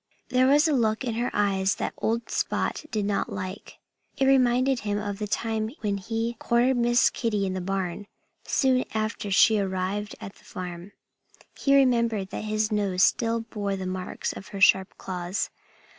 There 0.29 0.47
was 0.47 0.67
a 0.67 0.73
look 0.73 1.03
in 1.03 1.13
her 1.13 1.29
eyes 1.31 1.75
that 1.75 1.93
old 1.95 2.31
Spot 2.31 2.85
did 2.89 3.05
not 3.05 3.31
like. 3.31 3.77
It 4.17 4.25
reminded 4.25 4.79
him 4.79 4.97
of 4.97 5.19
the 5.19 5.27
time 5.27 5.69
when 5.81 5.97
he 5.97 6.37
cornered 6.39 6.77
Miss 6.77 7.11
Kitty 7.11 7.45
in 7.45 7.53
the 7.53 7.61
barn, 7.61 8.07
soon 8.43 8.83
after 8.95 9.29
she 9.29 9.59
arrived 9.59 10.15
at 10.19 10.33
the 10.33 10.43
farm. 10.43 10.93
He 11.55 11.75
remembered 11.75 12.31
that 12.31 12.45
his 12.45 12.71
nose 12.71 13.03
still 13.03 13.41
bore 13.41 13.75
the 13.75 13.85
marks 13.85 14.33
of 14.33 14.47
her 14.47 14.59
sharp 14.59 14.97
claws. 14.97 15.51